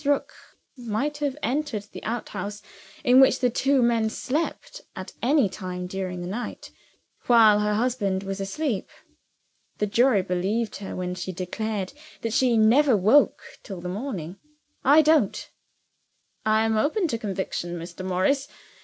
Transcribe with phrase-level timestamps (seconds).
[0.03, 0.33] Rook
[0.75, 2.63] might have entered the outhouse
[3.03, 6.71] in which the two men slept, at any time during the night,
[7.27, 8.89] while her husband was asleep.
[9.77, 14.37] The jury believed her when she declared that she never woke till the morning.
[14.83, 15.51] I don't."
[16.43, 18.03] "I am open to conviction, Mr.
[18.03, 18.47] Morris.